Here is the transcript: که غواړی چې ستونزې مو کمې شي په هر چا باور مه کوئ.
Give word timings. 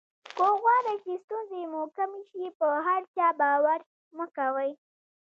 که 0.37 0.47
غواړی 0.61 0.95
چې 1.03 1.11
ستونزې 1.23 1.61
مو 1.71 1.81
کمې 1.95 2.21
شي 2.29 2.45
په 2.59 2.67
هر 2.85 3.01
چا 3.15 3.27
باور 3.39 3.79
مه 4.17 4.25
کوئ. 4.37 4.71